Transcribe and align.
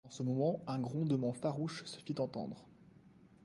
En 0.03 0.09
ce 0.09 0.23
moment 0.23 0.63
un 0.65 0.79
grondement 0.79 1.31
farouche 1.31 1.85
se 1.85 1.99
fit 1.99 2.15
entendre. 2.17 2.65